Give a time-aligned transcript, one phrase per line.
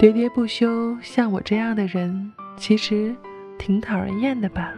[0.00, 3.14] 喋喋不休，像我这样的人，其实
[3.58, 4.72] 挺讨人厌的吧？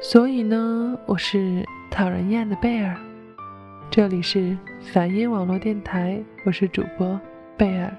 [0.00, 2.96] 所以呢，我是讨人厌的贝尔。
[3.90, 7.20] 这里是梵音网络电台，我是主播
[7.56, 7.92] 贝尔。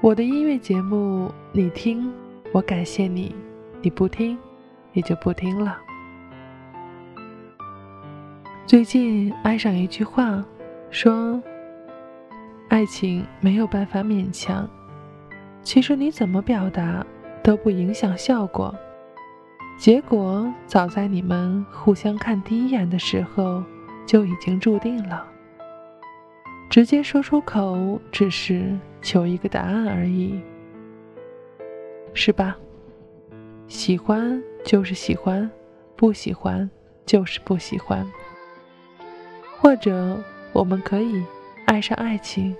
[0.00, 2.10] 我的音乐节目，你听，
[2.50, 3.34] 我感谢你；
[3.82, 4.38] 你不听，
[4.94, 5.76] 也就不听了。
[8.64, 10.42] 最近爱上一句话，
[10.90, 11.38] 说
[12.74, 14.68] ：“爱情没有办法勉强，
[15.62, 17.06] 其实你怎么表达
[17.40, 18.74] 都不影响效果。
[19.78, 23.62] 结果早在你们互相看第一眼的时候
[24.04, 25.24] 就已经注定了。
[26.68, 30.40] 直接说出口，只是……”求一个答案而已，
[32.12, 32.56] 是吧？
[33.68, 35.48] 喜欢就是喜欢，
[35.94, 36.68] 不喜欢
[37.06, 38.04] 就是不喜欢。
[39.60, 40.18] 或者
[40.52, 41.22] 我们可以
[41.66, 42.54] 爱上爱情，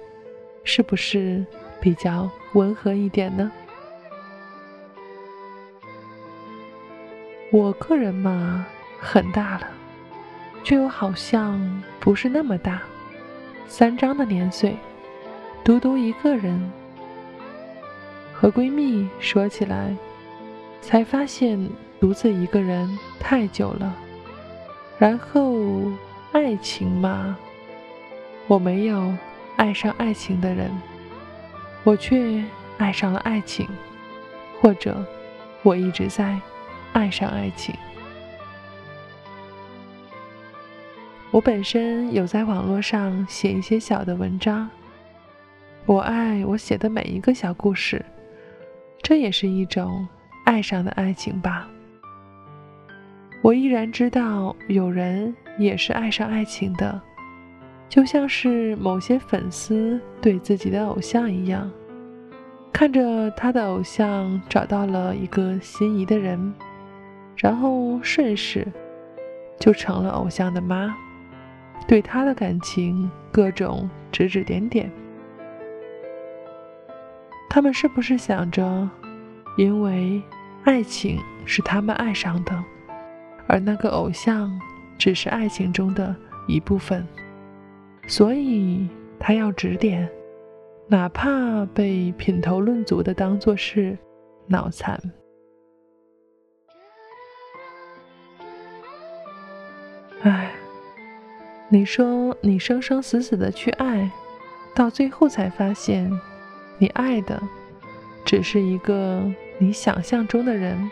[0.65, 1.45] 是不是
[1.81, 3.51] 比较温和一点呢？
[7.53, 8.67] 我个人嘛，
[8.99, 9.69] 很大了，
[10.65, 12.83] 却又好像不是那么大，
[13.69, 14.77] 三张的年岁。
[15.63, 16.61] 独独一个人，
[18.33, 19.97] 和闺蜜说起来，
[20.83, 23.95] 才发现独自一个人太久了。
[24.99, 25.57] 然后
[26.33, 27.39] 爱情嘛，
[28.47, 29.13] 我没有
[29.57, 30.71] 爱上爱情的人，
[31.83, 32.45] 我却
[32.77, 33.67] 爱上了爱情，
[34.61, 35.03] 或者
[35.63, 36.39] 我一直在
[36.93, 37.75] 爱上爱情。
[41.31, 44.69] 我本身有在网络上写一些小的文章。
[45.87, 48.05] 我爱我写的每一个小故事，
[49.03, 50.07] 这也是一种
[50.45, 51.69] 爱上的爱情吧。
[53.43, 57.01] 我依然知道有人也是爱上爱情的，
[57.95, 61.71] 就像是某些粉丝对自己的偶像一样，
[62.73, 66.53] 看着他的偶像找到了一个心仪的人，
[67.37, 68.67] 然后顺势
[69.61, 70.93] 就成了偶像的妈，
[71.87, 74.91] 对他的感情各种指指点点。
[77.49, 78.91] 他们是不是想着，
[79.57, 80.21] 因为
[80.65, 82.65] 爱情是他们爱上的，
[83.47, 84.51] 而那个偶像
[84.99, 86.13] 只是爱情中的
[86.49, 87.07] 一部分，
[88.07, 88.89] 所以
[89.19, 90.09] 他要指点，
[90.89, 93.97] 哪怕被品头论足的当做是
[94.47, 95.01] 脑残。
[100.23, 100.51] 唉，
[101.69, 104.11] 你说你生生死死的去爱，
[104.75, 106.11] 到最后才发现。
[106.77, 107.41] 你爱的
[108.25, 109.23] 只是一个
[109.59, 110.91] 你想象中的人，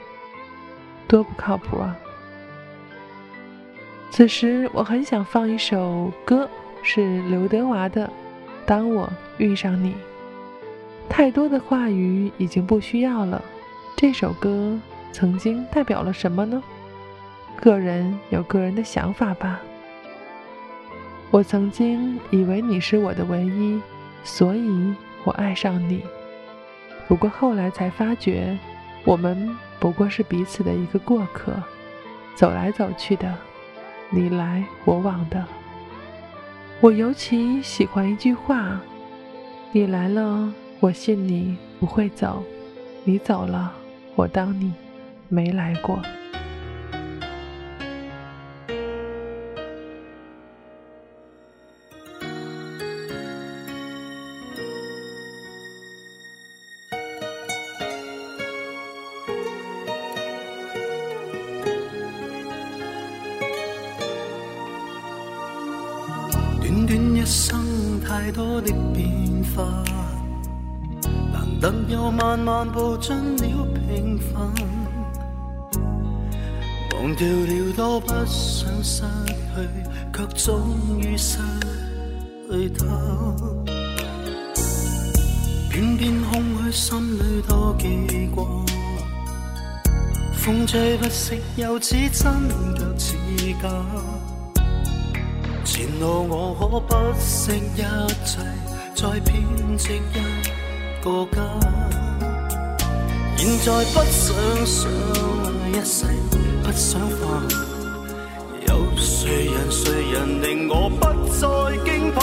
[1.09, 1.99] 多不靠谱啊！
[4.11, 6.49] 此时我很想放一首歌，
[6.83, 8.07] 是刘德华的
[8.67, 9.91] 《当我遇上你》。
[11.09, 13.43] 太多的话语已经不需要了。
[13.97, 14.79] 这首歌
[15.13, 16.63] 曾经代表了什么呢？
[17.57, 19.61] 个人有个人的想法吧。
[21.31, 23.81] 我曾经以为你是我的唯一，
[24.25, 24.95] 所以。
[25.25, 26.03] 我爱上你，
[27.07, 28.59] 不过后来才发觉，
[29.05, 31.53] 我们不过是彼此的一个过客，
[32.35, 33.33] 走来走去的，
[34.11, 35.47] 你来我往的。
[36.83, 38.81] 我尤其喜欢一句话：
[39.71, 42.43] 你来了，我信你不会走；
[43.05, 43.73] 你走了，
[44.17, 44.73] 我当你
[45.29, 46.03] 没来过。
[71.63, 74.53] 能又慢慢步进了平凡，
[76.95, 79.05] 忘掉了多不想失
[79.55, 79.69] 去，
[80.13, 81.39] 却终于失
[82.51, 82.85] 去他。
[85.71, 88.45] 偏偏空虚，心里多记挂，
[90.33, 93.17] 风吹不息，又似真却似
[93.63, 93.69] 假。
[95.65, 97.83] 前路我可不惜一
[98.27, 98.41] 切，
[98.97, 100.52] 再编织一
[101.03, 101.37] 个家。
[103.37, 104.35] 现在不想
[104.65, 104.81] 想
[105.73, 106.07] 一世，
[106.63, 107.43] 不想化。
[108.69, 111.43] 有谁人谁人令我不再
[111.85, 112.19] 惊怕？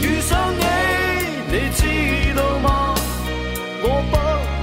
[0.00, 0.64] 遇上你，
[1.52, 1.80] 你知
[2.34, 2.94] 道吗？
[3.84, 4.12] 我不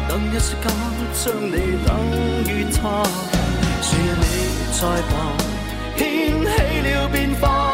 [0.09, 0.65] 能一时间
[1.13, 1.55] 将你
[1.85, 1.87] 等
[2.51, 2.81] 于他。
[3.81, 4.23] 是你
[4.73, 5.13] 在旁
[5.97, 5.99] 掀
[6.41, 6.47] 起
[6.89, 7.68] 了变化，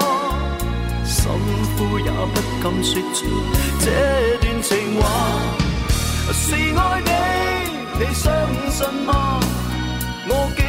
[1.26, 1.38] 心灰
[1.76, 3.26] 呼也不敢说出
[3.80, 3.86] 这
[4.42, 5.02] 段情话。
[6.32, 7.10] 是爱你，
[8.00, 8.24] 你相
[8.70, 9.10] 信吗？
[10.28, 10.60] 我竟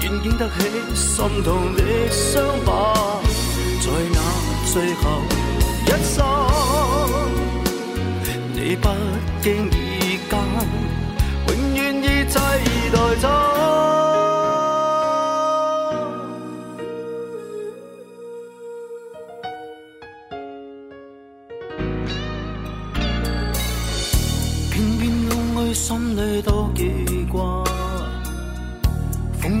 [0.00, 0.56] 然经得起
[0.94, 1.06] 心
[1.44, 2.70] 痛的伤疤，
[3.82, 4.16] 在那
[4.72, 5.04] 最后
[5.84, 6.16] 一刹，
[8.54, 8.88] 你不
[9.42, 10.32] 经意间，
[11.48, 12.34] 永远已替
[12.92, 14.07] 代他。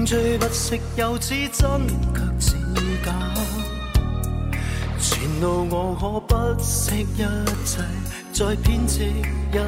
[0.08, 2.56] 风吹不息，又似真却似
[3.04, 3.12] 假。
[4.98, 7.18] 前路我可不惜一
[7.66, 7.82] 切，
[8.32, 9.22] 再编织一
[9.52, 9.58] 个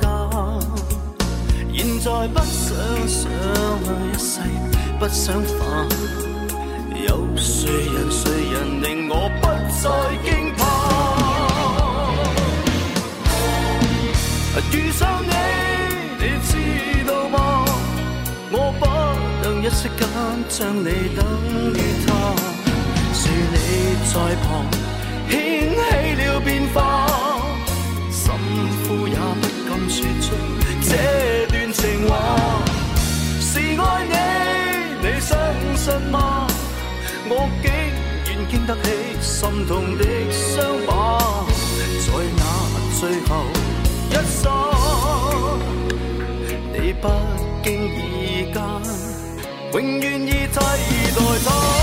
[0.00, 0.06] 家。
[1.74, 2.68] 现在不想
[3.08, 3.28] 想
[3.90, 4.38] 一世，
[5.00, 5.88] 不想化。
[7.08, 9.48] 有谁人谁人令我不
[9.82, 9.90] 再
[10.22, 10.60] 惊怕？
[14.72, 15.34] 遇上你，
[16.20, 16.52] 你知
[17.10, 17.64] 道吗？
[18.52, 18.84] 我不
[19.80, 20.04] 息间
[20.46, 20.84] 将你
[21.16, 21.24] 等
[21.72, 22.08] 于他，
[23.14, 23.56] 是你
[24.04, 24.12] 在
[24.44, 24.46] 旁
[25.30, 25.32] 掀
[25.70, 25.80] 起
[26.20, 26.76] 了变化，
[28.10, 28.20] 心
[28.84, 30.36] 呼也不敢说出
[30.82, 30.92] 这
[31.48, 32.12] 段情话。
[33.40, 33.48] 是
[33.80, 34.14] 爱你，
[35.00, 35.32] 你相
[35.74, 36.46] 信吗？
[37.30, 37.32] 我
[37.62, 37.72] 竟
[38.26, 38.86] 然经得起
[39.22, 40.90] 心痛的伤疤，
[42.04, 42.06] 在
[42.36, 42.42] 那
[43.00, 43.30] 最后。
[44.10, 44.44] 一刹，
[46.70, 47.08] 你不
[47.64, 47.66] 经
[47.96, 48.60] 意间，
[49.72, 50.60] 永远已替代
[51.44, 51.80] 他。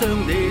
[0.00, 0.43] 将你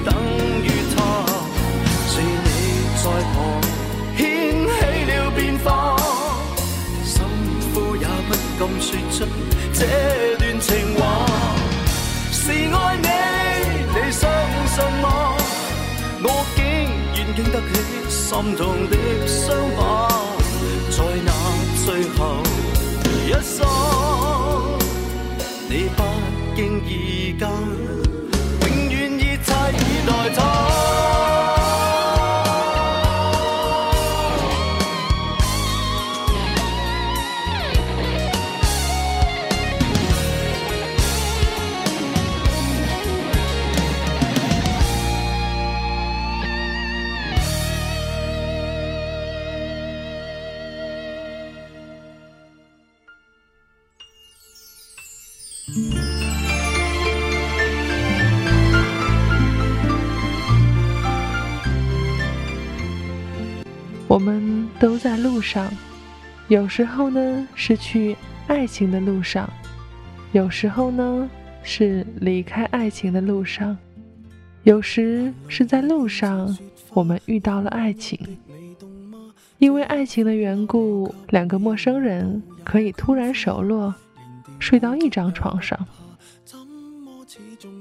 [9.73, 11.01] 这段情话。
[12.31, 13.07] 是爱你，
[13.93, 14.21] 你相
[14.67, 15.05] 信吗？
[16.25, 16.61] 我竟
[17.13, 17.71] 然经得起
[18.09, 18.93] 心痛的
[19.27, 19.45] 伤
[19.77, 19.81] 疤，
[20.89, 21.31] 在那
[21.85, 21.87] 最
[22.17, 22.19] 后
[23.27, 23.65] 一刹，
[64.13, 65.73] 我们都在路上，
[66.47, 68.15] 有时候呢是去
[68.45, 69.49] 爱情的路上，
[70.33, 71.27] 有时候呢
[71.63, 73.75] 是离开爱情的路上，
[74.61, 76.55] 有时是在路上
[76.91, 78.19] 我们遇到了爱情。
[79.57, 83.91] 因为爱情的缘故，两个陌生人可以突然熟络，
[84.59, 85.87] 睡到一张床上。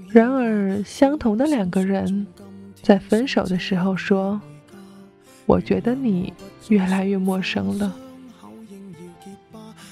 [0.08, 2.26] 然而，相同的两个人
[2.82, 4.40] 在分手的时候说。
[5.46, 6.32] 我觉得你
[6.68, 7.96] 越来越陌生了。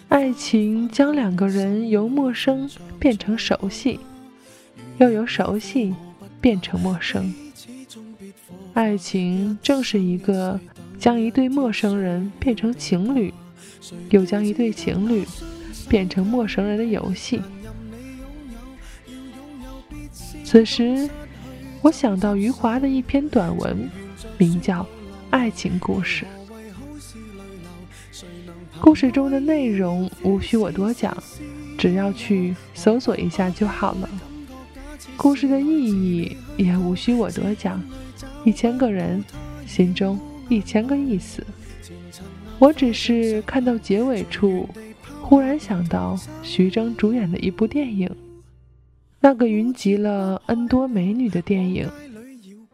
[0.09, 4.01] 爱情将两个人由陌生变成熟悉，
[4.99, 5.95] 又由熟悉
[6.41, 7.33] 变成陌生。
[8.73, 10.59] 爱情正是一个
[10.99, 13.33] 将一对陌生人变成情侣，
[14.11, 15.25] 又将一对情侣
[15.89, 17.41] 变成陌生人的游戏。
[20.45, 21.09] 此时，
[21.83, 23.89] 我想到余华的一篇短文，
[24.39, 24.85] 名叫。
[25.31, 26.27] 爱情故事，
[28.81, 31.17] 故事中的内容无需我多讲，
[31.79, 34.09] 只要去搜索一下就好了。
[35.17, 37.81] 故事的意义也无需我多讲，
[38.45, 39.25] 一千个人
[39.67, 40.19] 心中
[40.49, 41.45] 一千个意思。
[42.59, 44.69] 我只是看到结尾处，
[45.23, 48.11] 忽然想到徐峥主演的一部电影，
[49.21, 51.89] 那个云集了 N 多美女的电影。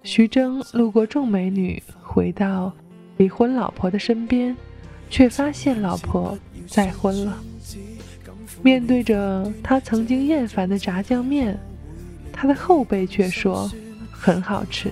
[0.07, 1.83] 徐峥路过众美女。
[2.01, 2.73] 回到
[3.17, 4.57] 离婚老婆的身边，
[5.11, 7.37] 却发现老婆再婚了。
[8.63, 11.59] 面对着他曾经厌烦的炸酱面，
[12.33, 13.71] 他的后辈却说
[14.11, 14.89] 很好吃。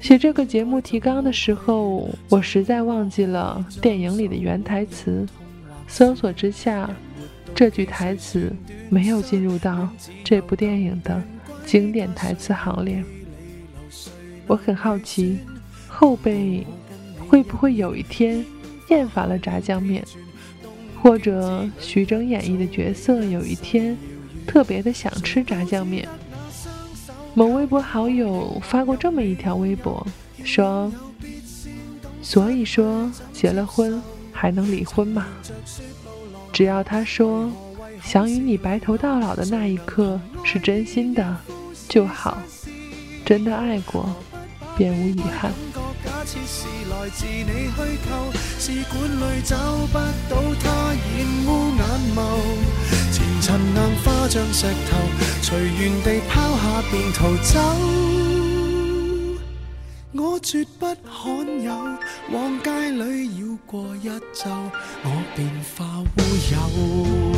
[0.00, 5.26] 写这个节目提纲的时候，我实在忘记了电影里的原台词。
[5.86, 6.90] 搜索之下，
[7.54, 8.50] 这句台词
[8.88, 9.88] 没有进入到
[10.24, 11.22] 这部电影的
[11.64, 13.04] 经典台词行列。
[14.48, 15.38] 我很好奇，
[15.86, 16.66] 后辈
[17.28, 18.44] 会不会有一天
[18.88, 20.02] 厌烦了炸酱面，
[21.00, 23.96] 或者徐峥演绎的角色有一天
[24.46, 26.08] 特别的想吃炸酱面。
[27.34, 30.04] 某微博好友发过这么一条微博，
[30.42, 30.92] 说
[32.20, 34.02] ：“所以说结了婚。”
[34.40, 35.26] 还能离婚吗？
[36.52, 37.50] 只要他说
[38.00, 41.36] 想与你白头到老的那一刻是真心的
[41.88, 42.38] 就好，
[43.24, 44.08] 真的爱过，
[44.78, 49.56] 感觉假设是来自你虚构试管里找
[49.88, 49.98] 不
[50.30, 51.82] 到它染污眼
[52.14, 52.18] 眸
[53.10, 54.96] 前尘硬化像石头
[55.42, 57.58] 随缘地抛下便逃走
[60.12, 61.72] 我绝不罕有
[62.30, 64.48] 往街里绕过一周
[65.02, 66.20] 我便化乌
[66.52, 67.37] 有。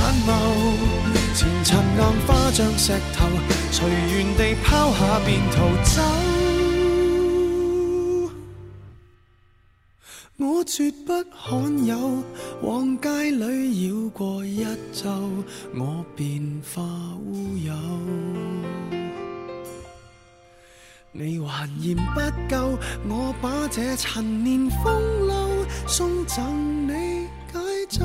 [0.00, 0.28] 眼眸。
[1.34, 3.28] 前尘硬化像石头，
[3.70, 6.02] 随缘地抛下便逃走。
[10.36, 12.24] 我绝不罕有，
[12.62, 15.10] 往街里绕过一周，
[15.74, 16.82] 我便化
[17.26, 17.74] 乌有。
[21.12, 22.78] 你还嫌不够，
[23.08, 27.58] 我把这陈年风流送赠你解
[27.90, 28.04] 咒。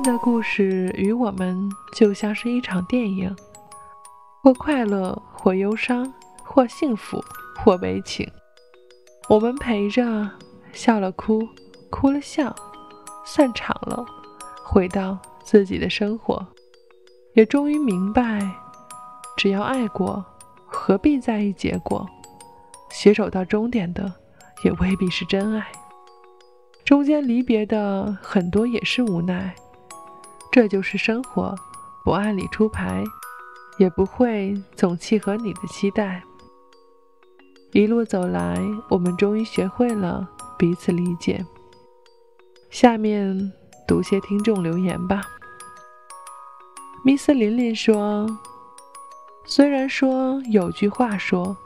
[0.00, 3.36] 人的故事与我们就像是一场电影，
[4.42, 6.10] 或快乐，或忧伤，
[6.42, 7.22] 或幸福，
[7.58, 8.26] 或悲情。
[9.28, 10.30] 我们陪着，
[10.72, 11.46] 笑了哭，
[11.90, 12.56] 哭了笑，
[13.26, 14.02] 散场了，
[14.64, 16.46] 回到自己的生活，
[17.34, 18.40] 也终于明白，
[19.36, 20.24] 只要爱过，
[20.64, 22.08] 何必在意结果？
[22.88, 24.10] 携手到终点的，
[24.64, 25.66] 也未必是真爱。
[26.86, 29.54] 中间离别的很多也是无奈，
[30.50, 31.54] 这就是生活，
[32.04, 33.04] 不按理出牌，
[33.78, 36.22] 也不会总契合你的期待。
[37.72, 40.28] 一路走来，我们终于学会了
[40.58, 41.44] 彼此理解。
[42.68, 43.52] 下面
[43.86, 45.22] 读些听众留言吧。
[47.04, 48.26] Miss 琳琳说
[49.46, 51.56] ：“虽然说有句话说，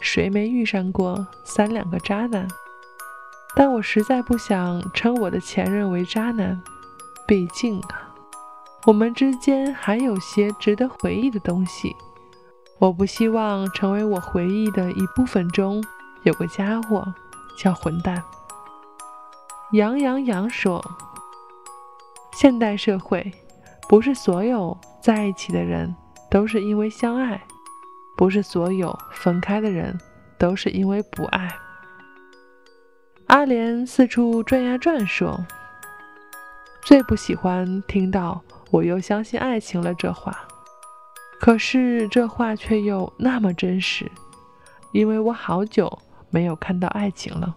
[0.00, 2.46] 谁没遇上过三两个渣男？”
[3.56, 6.62] 但我实在不想称我的前任为渣男，
[7.26, 8.07] 毕竟啊，
[8.86, 11.94] 我们之间还有些值得回忆的东西。
[12.78, 15.82] 我不希望成为我回忆的一部分中
[16.22, 17.04] 有个家伙
[17.58, 18.22] 叫混蛋。
[19.72, 20.82] 杨洋洋说
[22.32, 23.32] ：“现代社会，
[23.88, 25.94] 不是所有在一起的人
[26.30, 27.42] 都是因为相爱，
[28.16, 29.98] 不是所有分开的人
[30.38, 31.52] 都是因为不爱。”
[33.26, 35.44] 阿莲四处转呀转，说
[36.86, 40.46] ：“最不喜欢听到‘我又相信爱情了’这话，
[41.40, 44.10] 可是这话却又那么真实，
[44.92, 45.98] 因为我好久
[46.30, 47.56] 没有看到爱情了。”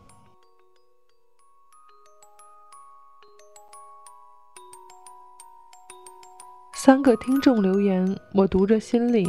[6.74, 9.28] 三个听众留言，我读着心里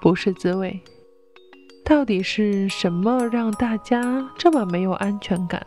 [0.00, 0.78] 不是滋味。
[1.84, 5.66] 到底是什么让大家这么没有安全感？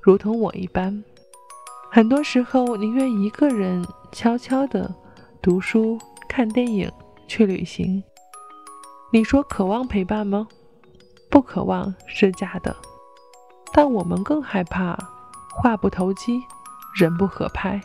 [0.00, 1.04] 如同我一般，
[1.96, 4.94] 很多时候宁愿一个人悄悄地
[5.40, 5.98] 读书
[6.28, 6.92] 看电影
[7.26, 8.04] 去旅行。
[9.10, 10.46] 你说渴望陪伴吗？
[11.30, 12.76] 不渴望是假的。
[13.72, 14.94] 但我们更害怕
[15.48, 16.38] 话不投机
[16.94, 17.80] 人不合拍。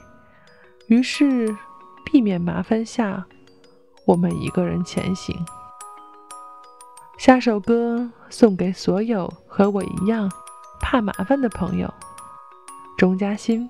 [0.87, 1.55] 于是
[2.03, 3.25] 避免麻烦下
[4.03, 5.33] 我们一个人前行。
[7.17, 10.29] 下首歌送给所有和我一样
[10.81, 11.89] 怕麻烦的朋友。
[12.97, 13.69] 钟嘉欣。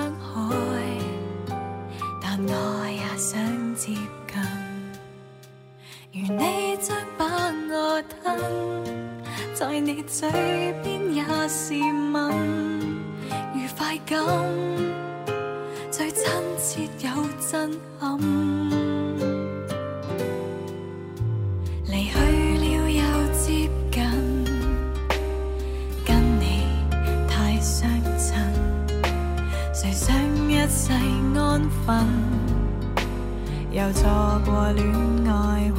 [9.61, 10.27] 在你嘴
[10.83, 11.75] 边也是
[12.11, 12.33] 吻
[13.53, 14.17] 愉快感
[15.91, 16.25] 最亲
[16.57, 17.11] 切又
[17.47, 18.19] 震撼。
[21.85, 22.17] 离去
[22.57, 23.03] 了又
[23.33, 24.01] 接近
[26.03, 26.65] 跟你
[27.29, 27.87] 太相
[28.17, 28.51] 衬
[29.75, 30.17] 谁想
[30.49, 30.91] 一世
[31.37, 32.07] 安分？
[33.71, 34.83] 又错过恋
[35.31, 35.70] 爱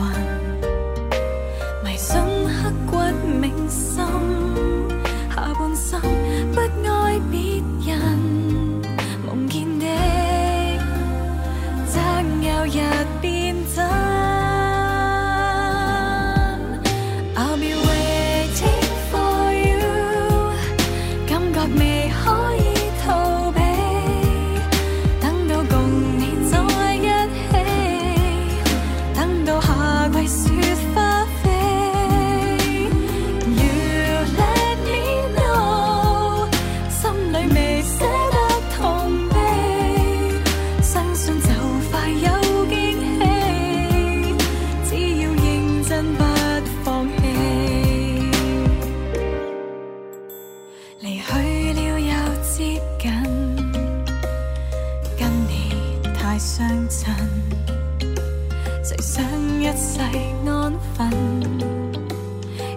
[59.95, 60.01] 世
[60.49, 61.11] 安分，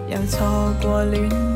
[0.06, 1.55] 又错过恋。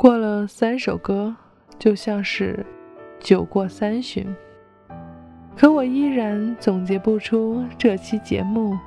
[0.00, 1.36] 过了三首歌
[1.78, 2.64] 就像是
[3.18, 4.26] 酒过三巡。
[5.54, 8.78] 可我依然总结不出这期节目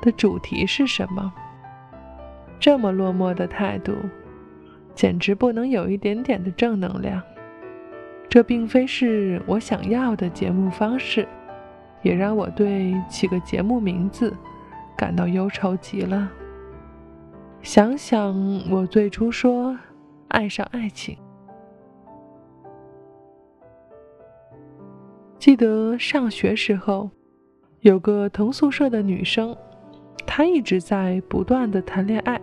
[0.00, 1.32] 的主题是什么。
[2.60, 3.92] 这么落寞的态度
[4.94, 7.20] 简直不能有一点点的正能量。
[8.28, 11.26] 这并非是我想要的节目方式
[12.02, 14.32] 也让我对起个节目名字
[14.96, 16.30] 感到忧愁极了。
[17.62, 18.32] 想想
[18.70, 19.76] 我最初说
[20.30, 21.16] 爱上爱情，
[25.38, 27.10] 记得上学时候
[27.80, 29.56] 有个同宿舍的女生，
[30.26, 32.40] 她一直在不断的谈恋爱，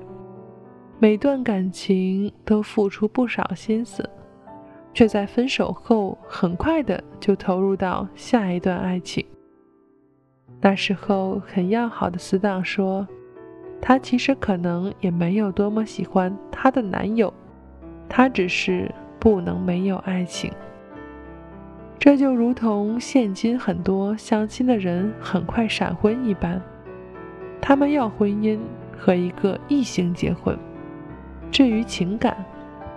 [1.00, 4.08] 每段感情都付出不少心思。
[4.94, 9.24] 却在分手后很快的就投入到下一段爱情。
[10.60, 13.08] 那时候很要好的死党说，
[13.80, 17.32] 她其实可能也没有多么喜欢她的男友，
[18.10, 20.52] 他只是不能没有爱情。
[22.00, 26.62] 这就如同现今很多相亲的人很快闪婚一般，
[27.60, 28.60] 他们要婚姻
[28.98, 30.58] 和一个异性结婚，
[31.52, 32.38] 至于情感，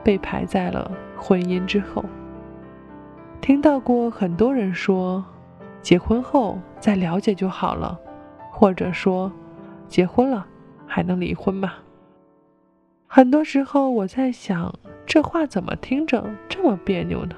[0.05, 0.91] 被排在了。
[1.23, 2.03] 婚姻之后，
[3.43, 5.23] 听到过很多人说，
[5.83, 7.99] 结婚后再了解就好了，
[8.51, 9.31] 或者说，
[9.87, 10.47] 结婚了
[10.87, 11.75] 还能离婚吗？
[13.07, 14.75] 很多时候我在想，
[15.11, 17.35] 这话怎么听着这么别扭呢？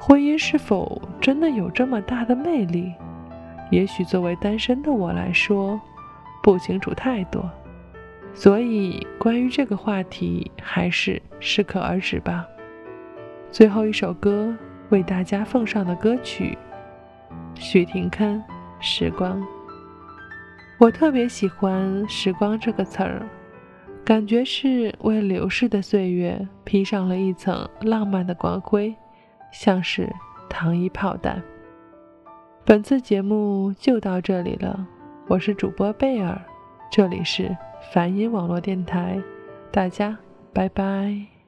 [0.00, 2.94] 婚姻是否真的有这么大的魅力？
[3.70, 5.78] 也许作为单身的我来说，
[6.42, 7.44] 不清楚太多，
[8.32, 12.46] 所以关于这个话题，还是适可而止吧。
[13.50, 14.56] 最后一首歌
[14.88, 16.56] 为大家奉上的歌曲，
[17.56, 18.36] 许廷铿
[18.80, 19.38] 《时光》。
[20.78, 23.20] 我特别喜欢“时光”这个词儿，
[24.04, 28.94] 感觉是为流逝的岁月披上了一层浪漫的光辉，
[29.52, 30.08] 像是
[30.48, 31.40] 糖衣炮弹。
[32.64, 34.86] 本次节目就到这里了，
[35.28, 36.40] 我是主播贝尔，
[36.90, 37.56] 这里是
[37.92, 39.20] 梵音网络电台，
[39.70, 40.16] 大家
[40.52, 41.39] 拜拜。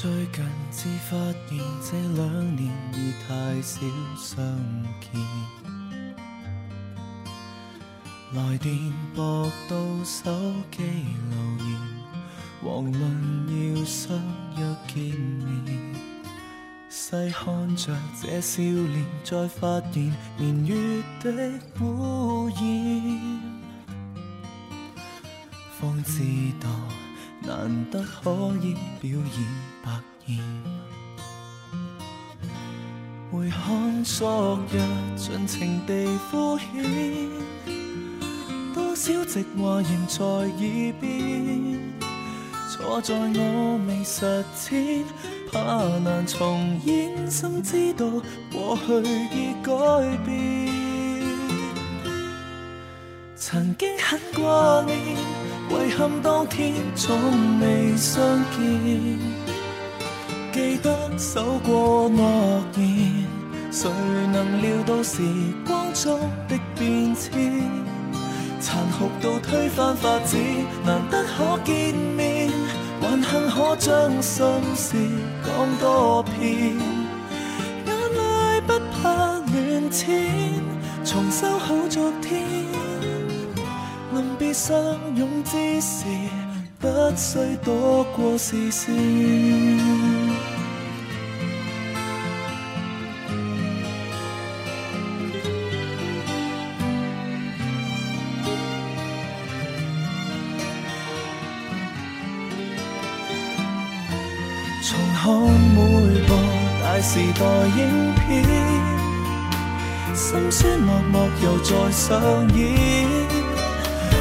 [0.00, 3.80] 最近至发现这两年已太少
[4.16, 4.42] 相
[4.98, 5.20] 见，
[8.32, 10.32] 来电拨到手
[10.70, 10.82] 机
[11.28, 11.36] 留
[11.66, 11.68] 言，
[12.64, 14.16] 遑论要相
[14.56, 15.94] 约见面。
[16.88, 21.30] 细看着这笑脸，再发现年月的
[21.84, 22.58] 污染，
[25.78, 26.22] 方知
[26.58, 26.70] 道。
[27.42, 28.30] 难得可
[28.62, 29.22] 以表演，
[33.32, 34.80] 回看昨日
[35.16, 37.28] 尽情地敷衍，
[38.74, 41.78] 多少直话仍在耳边，
[42.68, 45.04] 错在我未实践，
[45.52, 45.58] 怕
[46.00, 48.04] 难重演，心知道
[48.52, 49.00] 过去
[49.32, 49.72] 已改
[50.24, 50.68] 变，
[53.36, 55.16] 曾经很挂念。
[55.70, 57.16] 遗憾当天总
[57.60, 59.18] 未相见，
[60.60, 63.24] 记得守过诺言，
[63.72, 63.90] 谁
[64.30, 65.22] 能料到时
[65.66, 67.32] 光中的变迁，
[68.60, 70.36] 残酷到推翻法子，
[70.84, 72.50] 难得可见面，
[73.00, 74.44] 还幸可将心
[74.76, 74.96] 事
[75.46, 76.76] 讲多遍，
[77.86, 80.04] 眼泪不怕乱濺，
[81.06, 82.44] 重修好昨天。
[84.12, 84.76] 临别相
[85.16, 86.04] 拥之时，
[86.78, 90.19] 不需躲过视线。
[105.22, 105.76] 看每
[106.26, 106.32] 部
[106.82, 107.44] 大时代
[107.76, 107.78] 影
[108.14, 108.24] 片，
[110.14, 112.08] 心酸默默又再上
[112.56, 112.58] 演。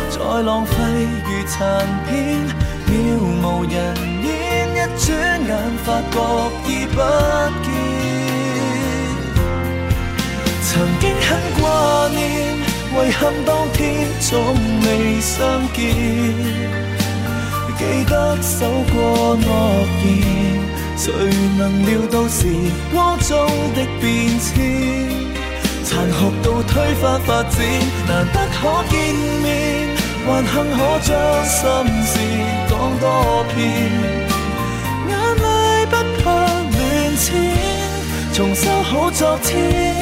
[0.09, 0.73] 再浪费
[1.23, 2.43] 如残片，
[2.85, 3.73] 渺无人
[4.25, 4.27] 烟，
[4.75, 5.07] 一转
[5.47, 5.49] 眼
[5.85, 6.15] 发觉
[6.67, 6.97] 已不
[7.63, 7.67] 见。
[10.65, 11.27] 曾经很
[11.61, 11.63] 挂
[12.09, 12.19] 念，
[12.91, 13.79] 遗憾当天
[14.19, 14.29] 总
[14.81, 15.37] 未相
[15.71, 15.79] 见。
[17.77, 19.47] 记得守过诺
[20.03, 20.58] 言，
[20.99, 21.13] 谁
[21.57, 22.45] 能料到时
[22.91, 25.07] 光中的变迁，
[25.85, 27.55] 残酷到推翻发展，
[28.05, 29.47] 难得可见面。
[30.27, 31.09] 还幸可将
[31.45, 31.57] 心
[32.03, 32.19] 事
[32.67, 33.57] 讲多遍，
[35.07, 37.27] 眼泪不怕乱溅，
[38.33, 39.95] 重修好昨天。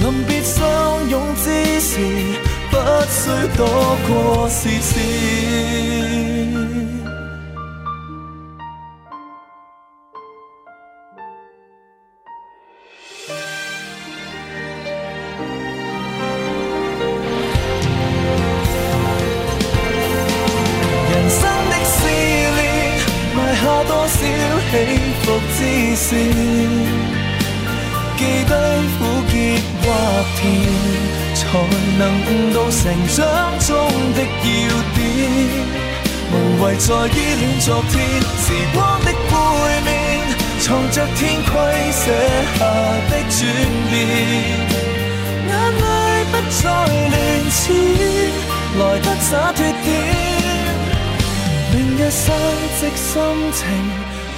[0.00, 0.64] 临别相
[1.10, 2.00] 拥之时，
[2.70, 2.76] 不
[3.10, 3.20] 需
[3.54, 3.60] 躲
[4.08, 6.37] 过视线。
[36.68, 39.32] 无谓再依恋昨天，时光的背
[39.86, 39.88] 面，
[40.60, 41.50] 藏着天规
[41.92, 42.12] 写
[42.58, 42.60] 下
[43.08, 43.40] 的转
[43.88, 43.94] 变。
[45.48, 45.50] 眼
[45.80, 45.86] 泪
[46.30, 46.60] 不再
[47.08, 47.16] 乱
[47.48, 47.58] 濺，
[48.78, 49.86] 来得洒脱点。
[51.72, 52.22] 明日散
[52.76, 53.12] 席心
[53.52, 53.60] 情，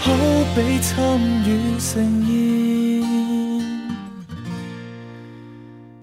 [0.02, 0.04] 好
[0.54, 0.88] 比参
[1.44, 1.48] 与
[1.80, 1.90] 盛
[2.28, 2.30] 宴。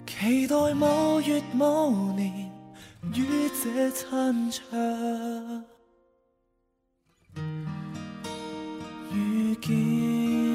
[0.06, 2.50] 期待某月某年，
[3.14, 3.18] 与
[3.64, 4.58] 这餐桌
[9.54, 10.47] begin.